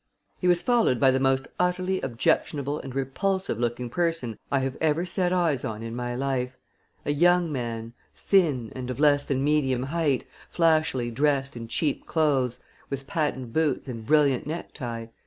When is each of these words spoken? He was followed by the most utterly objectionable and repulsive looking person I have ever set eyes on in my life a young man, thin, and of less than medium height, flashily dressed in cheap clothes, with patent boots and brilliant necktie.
He 0.39 0.47
was 0.47 0.63
followed 0.63 0.99
by 0.99 1.11
the 1.11 1.19
most 1.19 1.47
utterly 1.59 2.01
objectionable 2.01 2.79
and 2.79 2.95
repulsive 2.95 3.59
looking 3.59 3.87
person 3.87 4.39
I 4.51 4.57
have 4.61 4.75
ever 4.81 5.05
set 5.05 5.31
eyes 5.31 5.63
on 5.63 5.83
in 5.83 5.95
my 5.95 6.15
life 6.15 6.57
a 7.05 7.11
young 7.11 7.51
man, 7.51 7.93
thin, 8.15 8.71
and 8.75 8.89
of 8.89 8.99
less 8.99 9.25
than 9.25 9.43
medium 9.43 9.83
height, 9.83 10.25
flashily 10.49 11.11
dressed 11.11 11.55
in 11.55 11.67
cheap 11.67 12.07
clothes, 12.07 12.59
with 12.89 13.05
patent 13.05 13.53
boots 13.53 13.87
and 13.87 14.03
brilliant 14.03 14.47
necktie. 14.47 15.05